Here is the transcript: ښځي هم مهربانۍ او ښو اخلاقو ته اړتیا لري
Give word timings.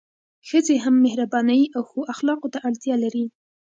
ښځي 0.47 0.75
هم 0.85 0.95
مهربانۍ 1.05 1.61
او 1.75 1.81
ښو 1.89 2.01
اخلاقو 2.13 2.51
ته 2.53 2.59
اړتیا 2.67 2.95
لري 3.03 3.25